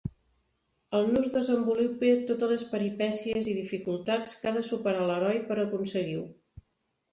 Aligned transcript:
El 0.99 1.03
nus 1.15 1.27
desenvolupa 1.35 2.09
totes 2.31 2.49
les 2.55 2.65
peripècies 2.73 3.51
i 3.53 3.55
dificultats 3.59 4.35
que 4.41 4.53
ha 4.53 4.57
de 4.59 4.67
superar 4.73 5.07
l'heroi 5.13 5.41
per 5.53 5.61
aconseguir-ho. 5.69 6.27